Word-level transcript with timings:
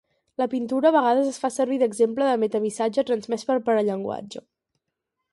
La 0.41 0.45
pintura 0.51 0.87
a 0.89 0.93
vegades 0.93 1.27
es 1.31 1.35
fa 1.41 1.51
servir 1.57 1.75
d'exemple 1.83 2.29
de 2.29 2.39
metamissatge 2.43 3.05
transmès 3.09 3.45
pel 3.51 3.61
parallenguatge. 3.69 4.43